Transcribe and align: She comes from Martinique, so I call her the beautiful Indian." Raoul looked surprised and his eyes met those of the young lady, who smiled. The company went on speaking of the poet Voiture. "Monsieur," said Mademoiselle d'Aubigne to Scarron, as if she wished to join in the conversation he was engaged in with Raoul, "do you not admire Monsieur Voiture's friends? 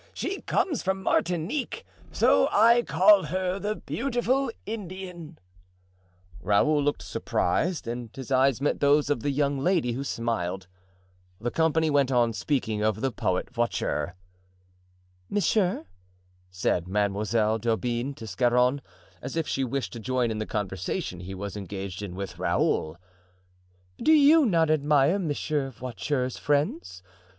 She 0.15 0.41
comes 0.41 0.81
from 0.81 1.03
Martinique, 1.03 1.85
so 2.11 2.49
I 2.51 2.81
call 2.81 3.25
her 3.25 3.59
the 3.59 3.75
beautiful 3.75 4.51
Indian." 4.65 5.37
Raoul 6.41 6.81
looked 6.83 7.03
surprised 7.03 7.87
and 7.87 8.09
his 8.15 8.31
eyes 8.31 8.61
met 8.61 8.79
those 8.79 9.11
of 9.11 9.19
the 9.21 9.29
young 9.29 9.59
lady, 9.59 9.91
who 9.91 10.03
smiled. 10.03 10.65
The 11.39 11.51
company 11.51 11.91
went 11.91 12.11
on 12.11 12.33
speaking 12.33 12.81
of 12.83 13.01
the 13.01 13.11
poet 13.11 13.51
Voiture. 13.53 14.15
"Monsieur," 15.29 15.85
said 16.49 16.87
Mademoiselle 16.87 17.59
d'Aubigne 17.59 18.13
to 18.15 18.25
Scarron, 18.25 18.81
as 19.21 19.35
if 19.37 19.47
she 19.47 19.63
wished 19.63 19.93
to 19.93 19.99
join 19.99 20.31
in 20.31 20.39
the 20.39 20.47
conversation 20.47 21.19
he 21.19 21.35
was 21.35 21.55
engaged 21.55 22.01
in 22.01 22.15
with 22.15 22.39
Raoul, 22.39 22.97
"do 23.99 24.11
you 24.13 24.47
not 24.47 24.71
admire 24.71 25.19
Monsieur 25.19 25.69
Voiture's 25.69 26.39
friends? 26.39 27.03